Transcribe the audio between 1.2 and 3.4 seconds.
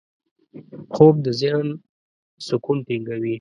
د ذهن سکون ټینګوي